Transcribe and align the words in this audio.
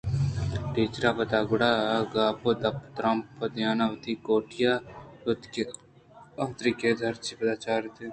ٹیچر 0.73 1.03
پدا 1.17 1.39
گُرّ 1.49 1.61
ءُگاپءُپاد 1.97 2.63
ترٛاپ 2.95 3.39
دیان 3.55 3.79
ءَ 3.83 3.91
وتی 3.91 4.13
کوٹی 4.25 4.61
ءَ 4.73 4.83
شت 5.21 5.41
کہ 5.53 5.63
آ 5.69 5.73
واتر 6.37 6.65
کیت 6.79 6.99
ءُ 7.03 7.07
ہرچی 7.09 7.31
ءَ 7.33 7.39
پدا 7.39 7.55
چارءُ 7.63 7.85
تپاس 7.93 7.97
کنت 7.99 8.09